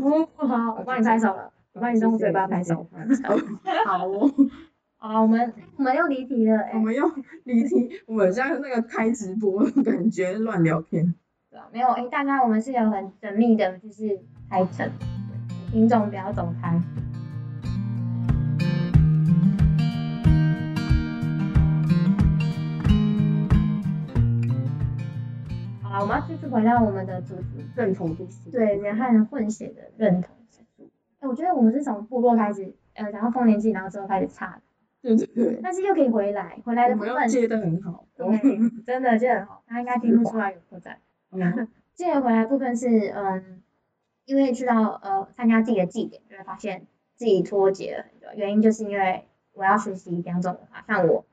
[0.77, 2.85] 我帮你拍手了，我帮你用嘴巴拍手。
[3.87, 4.29] 好哦。
[4.97, 6.59] 啊，我们我们又离题了。
[6.75, 7.09] 我们又
[7.45, 11.15] 离题，我们像那个开直播感觉乱聊天。
[11.49, 14.19] 对啊，没有，哎，大家我们是有很缜密的，就是
[14.51, 14.91] 开程，
[15.71, 16.83] 听众不要走开。
[26.01, 28.27] 我们要继续回到我们的主题，认同度。
[28.53, 30.89] 对，人和混血的认同指数。
[31.19, 34.61] 哎，我觉得我们是从部落开始，呃，然后丰年祭，然后之后开始差。
[35.03, 35.61] 对对对。
[35.63, 37.29] 但是又可以回来，回来的部分。
[37.29, 38.05] 接得很好。
[38.17, 38.27] 对，
[38.87, 40.97] 真的接得很好，他应该听不出来有破绽。
[41.33, 41.69] 嗯。
[41.95, 43.61] 接着回来部分是，嗯，
[44.25, 48.33] 因为去到呃参加自己的祭典，就会发现自己脱节了很多。
[48.37, 51.25] 原因就是因为我要学习两种文化，像我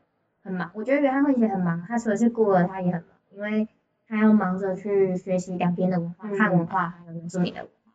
[0.42, 3.68] 很忙，我觉得原汉混血很忙，他除了是孤儿，他也很忙，因为。
[4.08, 7.94] 他要忙着去学习两边的文化，汉文化还有原住民的文化。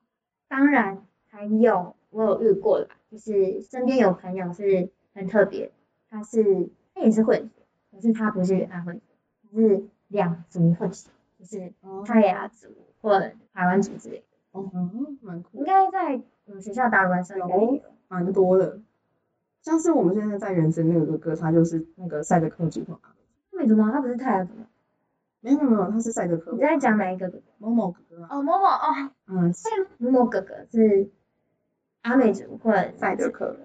[0.48, 5.70] 当然还有我有遇过啦，就是身边有朋友是很特别，
[6.08, 7.50] 他是他也是混血，
[7.92, 9.02] 可是他不是原汉混血，
[9.42, 11.72] 他是两族混血，就是
[12.04, 12.68] 泰雅族
[13.00, 14.24] 或台湾族之类的。
[14.52, 15.58] 哦，嗯，蛮酷。
[15.58, 18.80] 应该在我们学校大班上有蛮多的，
[19.62, 22.94] 像是我们现在在原生那个哥哥，他就是那个赛德克族的。
[22.94, 23.14] 阿
[23.52, 23.92] 美族吗？
[23.92, 24.66] 他不是泰雅族吗？
[25.40, 26.52] 没有没有，他是赛德克。
[26.52, 27.44] 你在讲哪一个哥哥？
[27.58, 28.22] 某某哥哥。
[28.24, 29.10] 哦，某某哦。
[29.26, 29.52] 嗯。
[29.98, 31.10] 某某哥哥是
[32.02, 33.56] 阿美族或赛德克，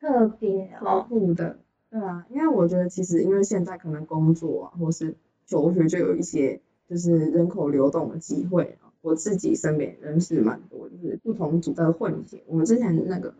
[0.00, 1.58] 特别保护的。
[1.90, 8.92] 对啊，因为我觉得其实因为现在可能工作啊，或是求学就有一些就是人口流动的机会啊。
[9.02, 12.44] 我自己身边认识蛮多，就是不同族的混血。
[12.46, 13.34] 我们之前那个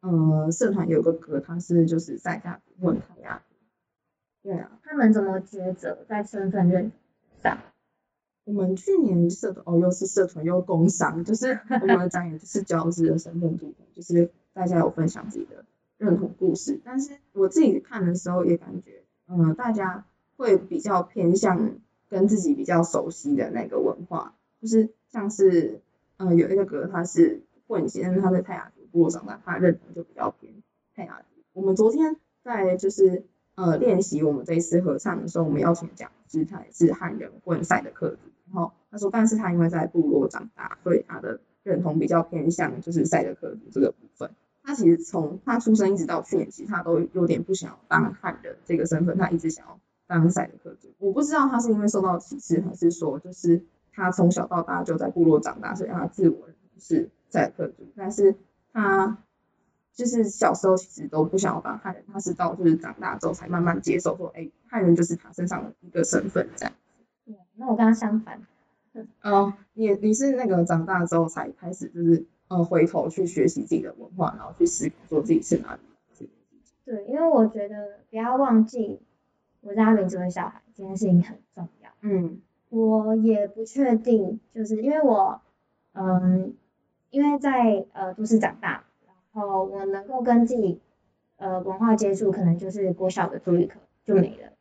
[0.00, 3.56] 呃社团有个哥，他是就是赛夏族或泰雅族。
[4.44, 6.98] 对啊，他们怎么抉择在身份认同
[7.42, 7.58] 上？
[8.44, 15.64] 我们去年社团哦，又是社团又工商，就是我们讲也就是交织的身份不同，就是大家有分享自己的
[15.96, 16.80] 认同故事。
[16.84, 21.76] 但是我自己看的时候也感觉，嗯、大家会比较偏向
[22.08, 25.80] 跟自己比较熟悉的那个文化，就是像是
[26.16, 30.52] 嗯、呃、有一个哥他是混血，但是他在泰雅族部落长大，他认同就比较偏
[30.96, 31.42] 泰雅族。
[31.52, 33.24] 我们昨天在就是。
[33.54, 38.18] 呃，练习我们这一次合唱的时候，我们邀请讲师，他也是汉人混赛的客族。
[38.46, 44.30] 然后他说，但是他因为在部落长大，所以他的认同比较偏向就是赛德克族这个部分。
[44.62, 50.88] 他其实从他出生一直到去年，其实他都有点不想要当汉人这个身份，他一直想要当赛德克族。
[50.98, 57.86] 我不知道他是因为受到歧视，还是说就是他从小到大就在部落长大，所以他自我是赛德克族。
[57.94, 58.34] 但是
[58.72, 59.18] 他。
[59.94, 66.74] 就是小时候其实都不想要当汉人，他是到就是长大之后才慢慢接受说，哎，汉人就是他身上的一个身份这样。
[67.26, 68.40] 对，那我跟他相反。
[68.94, 75.80] 嗯、呃，你你是那个长大之后才开始就是呃回头去学习自己的文化，然后去思考说自己是哪里。
[76.84, 79.00] 对，因为我觉得不要忘记
[79.60, 81.90] 我是阿美族的小孩，这件事情很重要。
[82.00, 82.40] 嗯。
[82.70, 85.42] 我也不确定，就是因为我
[85.92, 86.54] 嗯，
[87.10, 88.84] 因为在呃都市长大。
[89.32, 90.80] 哦，我能够跟自己
[91.36, 94.52] 呃文化接触，可能就是国小的族语课就没了。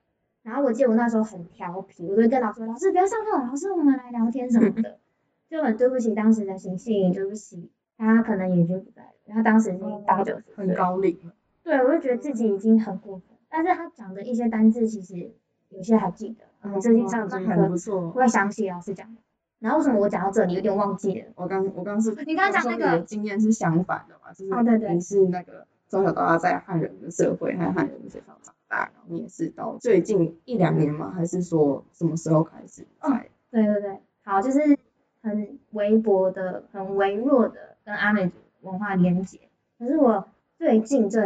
[0.44, 4.98] 然后我记得我那时候很调皮，我就会跟老师说：“老师不要上课，老师我们来聊天什么的。
[5.50, 11.34] ”就很对不起当时的行信，对不起他可能已经不在了，他当时已经八九十岁，很高龄了。
[11.62, 15.32] 对，我就觉得自己已经很过分，但是他讲的一些单字其实
[15.70, 19.22] 有些还记得，嗯，最近上这很不错，我会想起老师讲的。
[19.62, 21.28] 然后为什么我讲到这里有点忘记了？
[21.36, 24.34] 我刚我刚是，你刚刚讲那个经验是相反的嘛？
[24.34, 31.12] 就是你是那个从小到大在汉人的社会，还有汉人的学校长大，然后你也是到最近一两年嘛？
[31.12, 32.88] 还是说什么时候开始？
[33.02, 33.16] 哦，
[33.52, 34.80] 对对对，好，就是
[35.22, 39.42] 很微薄的、很微弱的跟阿美族文化连接。
[39.78, 41.22] 可是我最近这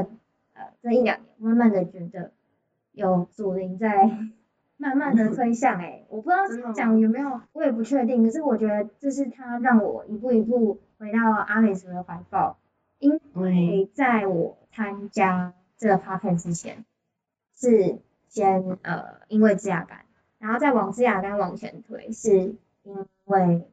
[0.54, 2.32] 呃这一两年，慢慢的觉得
[2.92, 4.12] 有祖灵在。
[4.78, 8.24] 慢慢的推向哎、欸，我不知道讲有没有，我也不确定。
[8.24, 12.58] 可是我觉得这是他让我一步一步回到阿美族的怀抱，
[13.00, 16.84] 因为在我参加这个 podcast 之前，
[17.56, 20.06] 是先呃因为支亚干，
[20.40, 23.66] 然后再往支亚干往前推，是因为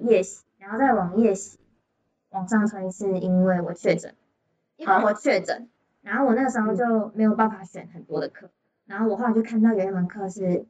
[0.00, 1.58] 夜袭，然后再往夜袭
[2.30, 4.14] 往上推，是因为我确诊，
[4.76, 5.68] 因为我确诊，
[6.02, 8.48] 然后我那个时候就没有办法选很多的课。
[8.86, 10.64] 然后我后来就看到有一门课是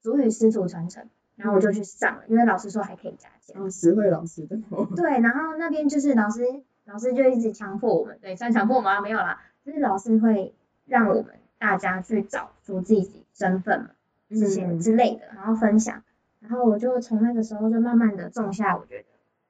[0.00, 3.56] 主语师徒传承，然后我就去上了，因为老师说还可以加钱。
[3.58, 4.58] 嗯，实惠老师的。
[4.96, 6.42] 对，然后那边就是老师，
[6.84, 9.00] 老师就一直强迫我们，对，算强迫吗？
[9.00, 10.54] 没有啦，就是老师会
[10.86, 11.26] 让我们
[11.58, 13.90] 大家去找出自己身份嘛，
[14.30, 16.02] 这些之类的，然后分享，
[16.40, 19.07] 然后我就从那个时候就慢慢的种下，我觉得。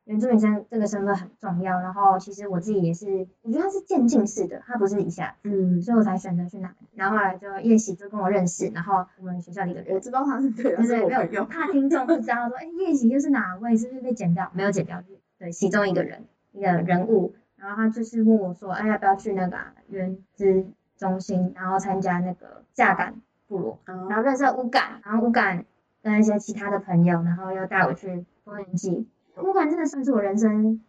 [0.09, 6.75] 原住民生这个身份很重要，然后其实我自己也是，我觉得他是渐进式的，他不是一下，嗯，所以我才选择去那。
[6.95, 13.77] 然后后来就叶喜就跟我认识，然后我们学校的一个人，我知道他是对，对对，没有怕听众不知道说，哎，叶喜又是哪位？
[13.77, 14.51] 是不是被剪掉？
[14.55, 15.05] 没有剪掉，
[15.39, 17.35] 对，其中一个人，一个人物。
[17.57, 20.65] 然后他就是问我说，哎，要不要去那个原资
[20.97, 25.67] 中心，然后参加那个架杆部落，然后认识了乌感，然后乌感
[26.03, 29.07] 跟一些其他的朋友，然后又带我去丰年祭。
[29.43, 30.81] 乌克兰真的算是我人生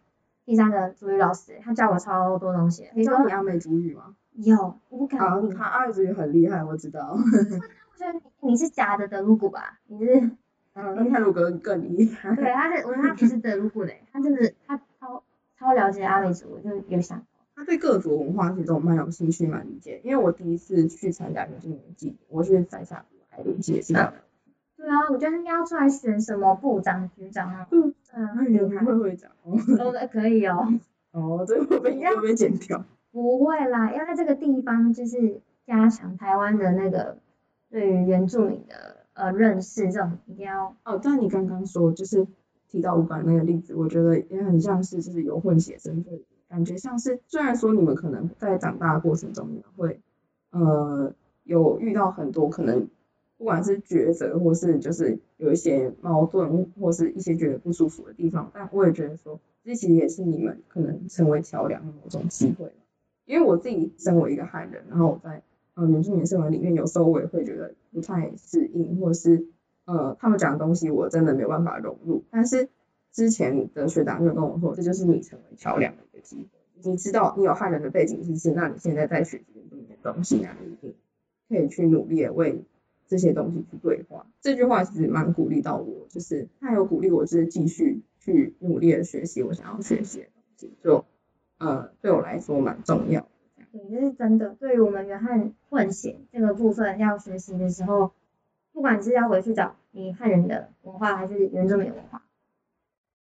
[0.44, 2.88] 第三个主语老师，他教我超多东西。
[2.94, 4.16] 你教你阿美族语吗？
[4.34, 7.12] 有，乌克兰，他阿美族语很厉害，我知道。
[7.18, 9.78] 我觉得你是假的德鲁古吧？
[9.86, 10.30] 你是？
[10.74, 12.34] 嗯，泰鲁格更厉害。
[12.36, 15.22] 对，他是，我说他不是德鲁古嘞，他真的他超
[15.58, 17.24] 超了解阿美族，我就有想。
[17.56, 20.00] 他对各族文化其实都蛮有兴趣，蛮理解。
[20.04, 24.14] 因为我第一次去参加原住民祭，我是在下海连接是的。
[24.80, 27.68] 对啊，我觉得应该要出来选什么部长、局长啊。
[27.70, 27.94] 嗯。
[28.12, 28.82] 嗯，很厉害。
[28.84, 29.30] 会会长。
[29.76, 30.66] 都可以哦。
[31.12, 32.82] 哦， 这个会被会被剪掉。
[33.12, 37.18] 不会啦，要在这个地方就是加强台湾的那个
[37.68, 40.74] 对于原住民的呃认识，这种一定要。
[40.84, 42.26] 哦，但你刚刚说就是
[42.68, 50.00] 提到乌感那个例子，我觉得也很像是就是有混血身份，感觉像是虽然说你们可能在长大的过程中，你们会
[50.52, 51.12] 呃
[51.44, 52.88] 有遇到很多可能。
[53.40, 62.70] 不管是抉择，或是就是有一些矛盾，或是一些觉得不舒服的地方，但我也觉得说，这其实也是你们可能成为桥梁的某种机会。
[63.24, 69.46] 因为我自己身为一个汉人，然后我在呃原住民社团里面，有时候我也会觉得不太适应，或是
[69.86, 72.22] 呃他们讲的东西我真的没办法融入。
[72.30, 72.68] 但是
[73.10, 80.94] 之前的学长就跟我说，这就是你成为桥梁的一个机会，你知道你有汉人的背景知识，那你现在在学习原住民的东西，那你一定
[81.48, 82.62] 可以去努力的为
[83.10, 84.24] 这些东西去对话。
[84.40, 91.04] 这句话其实蛮鼓励到我，就是他有鼓励我，就是继续去努力的学习我想要学习的东西，就
[91.58, 93.28] 呃对我来说蛮重要的。
[93.72, 94.50] 对，这是真的。
[94.60, 98.12] 对于我们原汉混血这个部分要学习的时候，
[98.72, 102.22] 不管是要回去找你汉人的文化，还是原住民文化，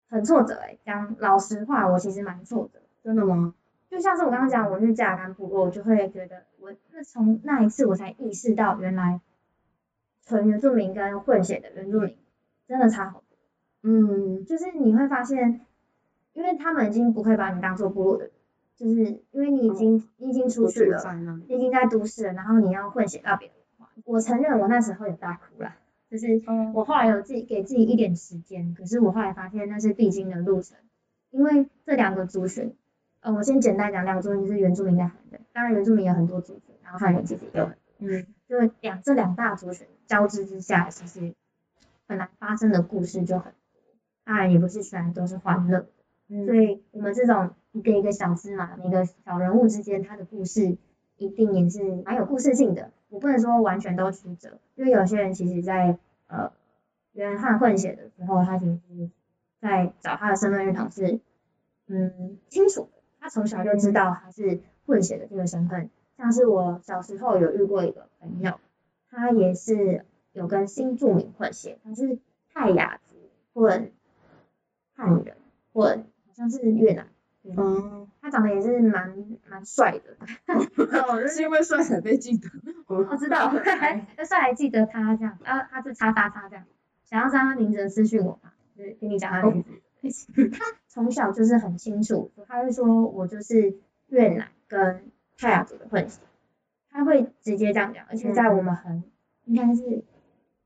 [0.10, 0.80] 很挫折哎、欸。
[0.84, 2.80] 讲老实话，我其实蛮挫折。
[3.04, 3.54] 真的吗？
[3.88, 9.22] 就像是我刚刚讲，我去加尔干部落，我就会觉得，我是从那一次我才意识到，原来
[10.26, 12.18] 纯原住民跟混血的原住民
[12.68, 13.38] 真的差好多。
[13.84, 15.62] 嗯，就是你会发现，
[16.34, 18.32] 因为他们已经不会把你当做部落的人。
[18.78, 21.02] 就是因为你已经、嗯、你已经出去了，
[21.48, 23.94] 你已经在都市了，然后你要混血到别的文化。
[24.04, 25.76] 我承认我那时候也大哭了，
[26.12, 26.42] 就是
[26.74, 30.78] 我后来有自己给自己一点时间，可是我后来发现那是必经的路程，
[31.32, 32.76] 因为这两个族群，
[33.22, 41.34] 呃，我先简单讲，两个族群是原住民的汉人，当然原住民有很多族群，然后汉人其实也有很多，嗯，就两这两大族群交织之下，其实
[42.08, 43.82] 本来发生的故事就很多，
[44.24, 45.88] 当然也不是全都是欢乐的，
[46.30, 47.52] 嗯，所以我们这种。
[47.76, 50.78] 一个一个小芝麻，每个小人物之间，他的故事
[51.18, 52.90] 一定也是蛮有故事性的。
[53.10, 56.54] 我不能说完全都曲折，因为有些人其实在呃
[57.12, 59.10] 原汉混血的时候，他其实
[59.60, 61.20] 在找他的身份认同是
[61.88, 65.90] 嗯清楚的，他从小就知道他是混血的这个身份。
[66.18, 68.60] 像是我小时候有遇过一个朋友，
[69.10, 72.20] 他也是有跟新住民混血，他是
[72.54, 73.16] 泰雅族
[73.54, 73.92] 混
[74.96, 75.36] 汉人
[75.74, 77.08] 混，好像是越南。
[77.48, 82.50] 嗯，他长得也是蛮蛮帅的，哦， 是因为帅才被记得。
[82.88, 83.54] 我 知道，
[84.18, 86.66] 那 帅还记得他这样，啊，他是叉叉叉这样，
[87.06, 89.78] 想要知道他名字私讯我吧，就是跟你讲他名字。
[90.50, 93.76] 他从小就是很清楚，他会说我就是
[94.08, 96.22] 越南跟泰雅族的混血，
[96.90, 99.04] 他会直接这样讲，而且在我们很
[99.46, 100.04] 应该是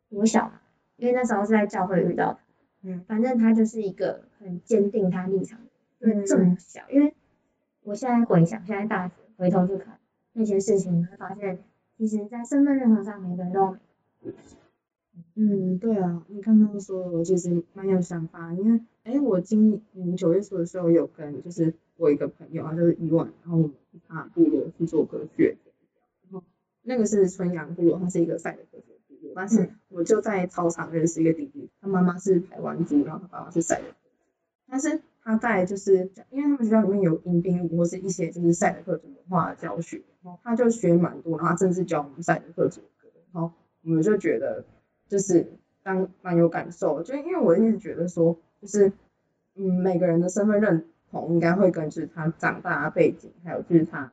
[0.09, 0.61] 我小嘛，
[0.97, 2.39] 因为那时候是在教会遇到他，
[2.83, 5.65] 嗯，反正他就是一个很坚定他立场的。
[6.01, 7.13] 嗯，这么小，因为
[7.83, 9.99] 我现在回想，现在大学回头去看
[10.33, 11.59] 那些事情，你会发现，
[11.97, 13.75] 其实，在身份认同上，每个人都，
[15.35, 23.73] 嗯，对啊，你刚刚说我其实蛮有想法，因为，哎，我今年九月初的时候有跟，就是我一个朋友啊，就是伊万，然后我们
[24.07, 25.57] 他部落去做科学，
[26.23, 26.43] 然后
[26.81, 33.87] 那个是春阳部落，它是一个赛德克族部落，但是我就在操场认识一个弟弟，他妈妈是台湾族，然后他爸爸是赛德。
[33.89, 33.95] 克，
[34.69, 35.01] 但是。
[35.21, 43.51] 他在就是，因为他们学校里面有迎宾舞或是一些就是赛德克族文化的教学，然后他就学蛮多，然后他甚至教我们赛德克族歌，然后
[43.83, 44.65] 我们就觉得
[45.07, 45.51] 就是
[45.83, 48.91] 当蛮有感受，就因为我一直觉得说，就是
[49.53, 54.11] 嗯每个人的身份认同应该会跟就是他长大的背景，还有就是他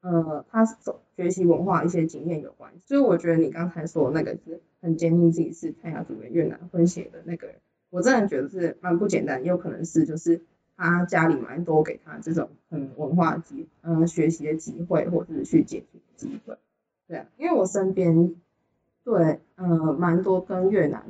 [0.00, 7.56] 呃他走学习文化一些经验有关，所以我觉得你刚才说的那个是很坚定自己是泰雅族跟越南混血的那个人，
[7.90, 10.42] 我真的觉得是蛮不简单，也有可能是就是。
[10.78, 16.58] 他家里蛮多给他这种很文化机，嗯，学习的机会或者是去接触的机会，
[17.08, 18.34] 对啊，因为我身边
[19.02, 21.02] 对，嗯，蛮多跟越南，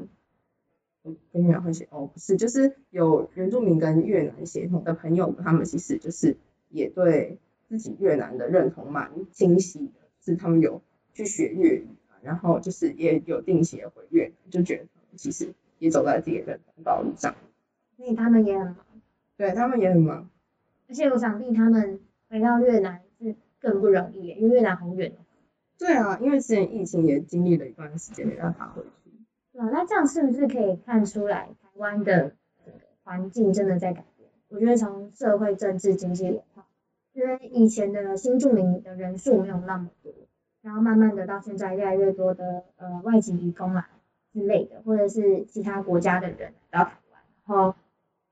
[1.33, 6.37] 跟越南混血哦，不是，就是有原住民跟越南血统的朋友，他们其实就是
[6.69, 7.39] 也对
[7.69, 11.87] 自己越南的认同蛮清晰的，是他们有去学粤语，
[12.23, 17.35] 然后就是也有定期的回越南，就觉得其实也走在自己的认同道路上，
[17.97, 18.77] 所以他们也很忙。
[19.37, 20.31] 对，他们也很忙，
[20.89, 25.13] 而且我想必他们回到越南是更不容易，因为越南很远。
[25.79, 29.06] 对啊，因为之前疫情也经历了一段时间，没办法回去。
[29.65, 32.35] 那这样是不是可以看出来台湾的
[33.03, 34.31] 环境真的在改变？
[34.49, 36.67] 我觉得从社会、政治、经济文化，
[37.13, 40.13] 因为以前的新住民的人数没有那么多，
[40.63, 43.89] 然后慢慢的到现在越来越多的呃外籍移工啊
[44.33, 47.75] 之类的，或者是其他国家的人来到台湾，然后。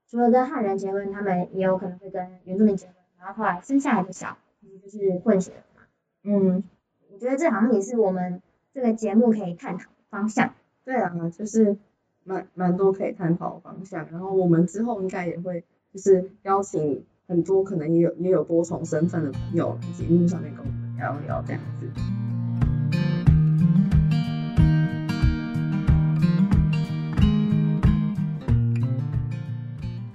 [0.07, 4.37] 除了跟汉人结婚，他们也有可能会跟原住民结婚，然后后来生下来的小孩
[4.83, 5.81] 就是混血嘛。
[6.23, 6.63] 嗯，
[7.11, 8.39] 我觉得这好像也是我们
[8.71, 10.53] 这个节目可以探讨的方向。
[10.85, 11.75] 对啊，就是
[12.23, 14.07] 蛮蛮多可以探讨的方向。
[14.11, 21.89] 然后我们之后应该也会就是邀请很多可能也有也有多重身份的朋友来节目上面跟我们聊聊这样子。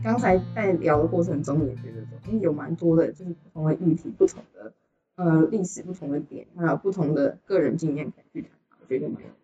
[0.05, 4.73] 刚才在聊的过程中，也觉得说，哎，有蛮多的，就是不同的议题、不同的
[5.16, 8.51] 呃历史、不同的点，还有不同的个人经验可以去谈，
[8.81, 9.39] 我觉得蛮有。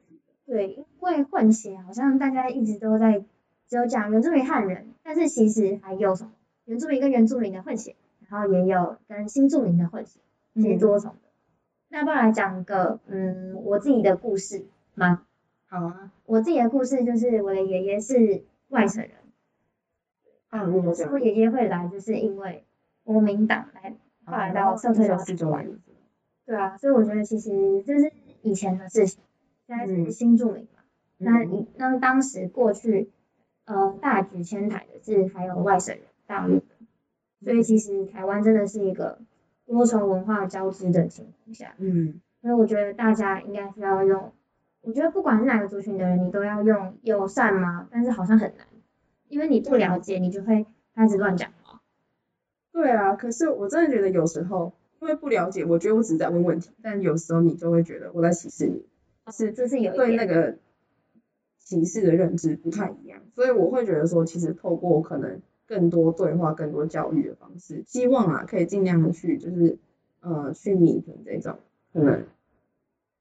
[0.47, 3.25] 对，因为混血好像大家一直都在
[3.69, 6.33] 只有讲原住民汉人，但是其实还有什么
[6.65, 7.97] 原住民跟原住民的混血，
[8.29, 10.21] 然后也有跟新住民的混血，
[10.55, 11.19] 其实多重的。
[11.19, 15.27] 嗯、那不然来讲个嗯我自己的故事吗？
[15.69, 19.11] 好啊，我自己的故事就是我的爷爷是外省人。
[20.49, 22.65] 啊，我说爷爷会来，就是因为
[23.03, 25.59] 国民党来，后来到社会的时候。
[26.47, 29.21] 对啊，所以我觉得其实这是以前的事情，
[29.67, 30.83] 现在是新住民嘛。
[31.19, 33.11] 嗯、那你那当时过去，
[33.65, 36.63] 呃，大举迁台的是还有外省人、大陆人，
[37.43, 39.19] 所以其实台湾真的是一个
[39.67, 41.75] 多重文化交织的情况下。
[41.79, 42.21] 嗯。
[42.43, 44.33] 所以我觉得大家应该需要用，
[44.83, 48.67] 我觉得不管是哪个族群的人，你都要用友善嘛，但是好像很难。
[49.29, 50.65] 因为你不了解，你就会
[50.95, 51.81] 开始乱讲话。
[52.71, 58.87] 对啊，可是我真的觉得有时候，因为不了解，我觉得我只是在问问题，但有时候你就会觉得我在歧视你。
[59.31, 60.57] 是，这是有对那个
[61.59, 69.79] 歧视的认知不太一样，所以我会觉得说，其实透过可能更多对话、更多教育的方式，希望啊可以尽量的去就是
[70.21, 71.59] 呃去弥补这种
[71.93, 72.25] 可能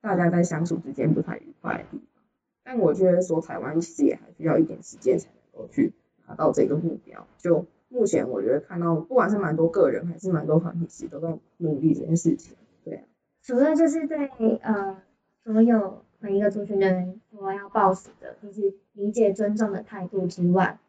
[0.01, 2.23] 大家在相处之间不太愉快的地方。
[2.63, 5.69] 但我觉得说台湾其实也还需要一点时间才能够。
[5.71, 5.93] 去
[6.27, 12.57] 达到这个目标，就目前我觉得看到，不管是蛮多个人还是蛮多团体，其实都在努力这件事情。
[12.83, 13.03] 对啊，
[13.43, 14.27] 除了就是对
[14.63, 14.97] 呃
[15.45, 20.79] 所有每一个族群的人说要抱死的，就是理解尊重的态度之外，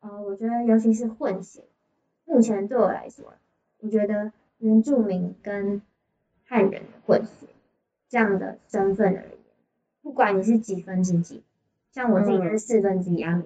[0.00, 1.62] 呃，我觉得尤其是混血，
[2.24, 3.34] 目前对我来说，
[3.78, 5.80] 我觉得原住民跟
[6.44, 7.46] 汉人的混血
[8.08, 9.38] 这样的身份而言，
[10.02, 11.44] 不管你是几分之几，
[11.92, 13.44] 像我自己是四分之一啊。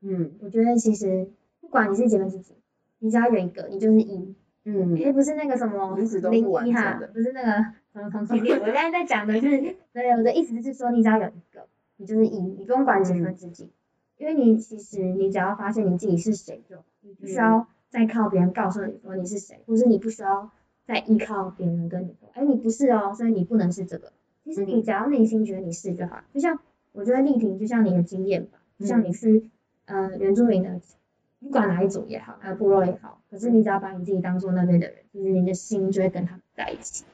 [0.00, 1.28] 嗯，我觉得其实
[1.60, 2.54] 不管你是几分之几，
[3.00, 4.34] 你只要有一个，你就是一。
[4.64, 8.00] 嗯，诶不是那个什么零一哈，不是那个我
[8.40, 11.66] 现在在讲的是，对，我的意思是说，你只要有一个，
[11.96, 13.70] 你就是一，你不用管几个自己，嗯、
[14.18, 20.50] 因为你其实你只要发现你自己是谁，就你不需要再靠别人告诉你说你是谁，或是你不需要
[20.86, 24.12] 再依靠别人跟你说，哎，你不是哦，所以你不能是这个。
[24.44, 26.58] 其实你只要内心觉得你是就好，就像
[26.92, 29.44] 我觉得丽婷就像你的经验吧，就像你是。
[29.86, 30.80] 呃，原住民的，
[31.40, 37.04] 不管哪一组也好，还有，部落也好，可是你只要把你自己当做那边的人，就是你的心就会跟他们在一起。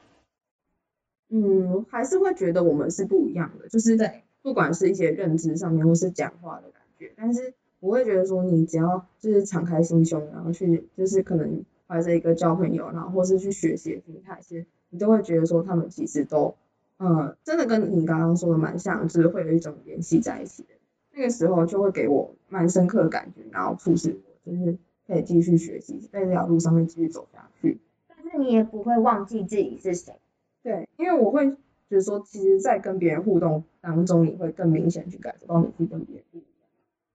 [1.29, 16.55] 嗯，还是会觉得我们是不一样的，就是对，不管是一些认知上面，或是讲话的感觉，但是我会觉得说，你只要就是敞开心胸，然后去就是可能怀着一个交朋友，然后或是去学习的心态，其实你都会觉得说，他们其实都，
[16.97, 20.69] 呃，真的跟你刚刚说的蛮像，就是会有一种联系在一起的。
[21.13, 27.79] 那个时候就会给我蛮深刻的感觉，然后促使我就是可以继续学习，在这条路上面继续走下去。
[28.07, 30.13] 但是你也不会忘记自己是谁。
[30.67, 31.49] 对，因为我会
[31.87, 36.49] 觉得说，其实，在跟别人互动当中，你会更明显去感受到你自己跟别人不一样。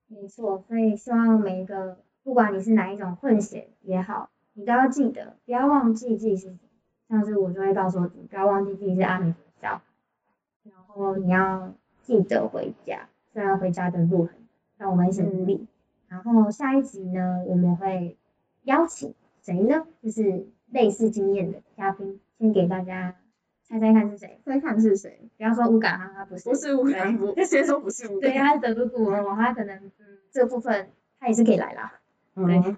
[0.07, 6.57] 没错，所以希望每一个，不管你是哪一种混血也好，你都要记得，不要忘记自己是谁。
[7.09, 9.81] 像是我就会告诉自己，不要忘记自己是阿美族小孩，
[10.63, 13.07] 然后你要记得回家。
[13.33, 14.35] 虽然回家的路很远，
[14.79, 15.67] 让我们一起努力。
[16.07, 18.17] 然后下一集呢，我们会
[18.63, 19.85] 邀请谁呢？
[20.01, 23.15] 就是类似经验的嘉宾，先给大家
[23.79, 24.39] 猜猜看是谁？
[24.45, 25.19] 猜看是谁？
[25.37, 26.49] 不要说乌感哈，他不是。
[26.49, 28.27] 不是乌感，不，先说不是乌嘎。
[28.27, 31.99] 对，他是德鲁固，他可能嗯这部分他也是可以来啦。
[32.35, 32.77] 嗯。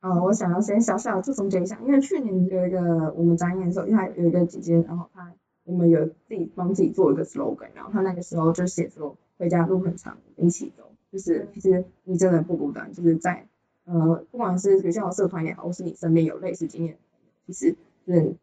[0.00, 5.32] 哦，我想要先小小就总结一下，因为去年有一个我们展演的时候，因为他有一个姐姐，然后他
[5.64, 9.16] 我们有自己帮自己做一个 slogan，然后他那个时候就写说。
[9.40, 13.46] 回家路很长，一起走，就是其实你真的不孤单，就是在
[13.84, 16.98] 呃，不管是学校的社团也好，或是你身边有类似经验
[17.46, 18.34] 其实是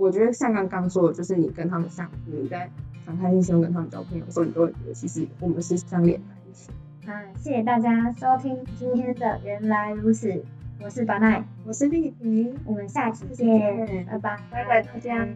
[0.00, 2.70] 我觉得像刚刚说的，就是你跟他们相处，你在
[3.04, 6.70] 敞开心胸跟他们交朋友的时候，你都会觉得其实我们是相连在一起。
[7.06, 10.42] 啊，谢谢大家收听今天的原来如此，
[10.82, 15.28] 我是白奈，我是丽萍，我们下期见，拜拜，拜拜大家。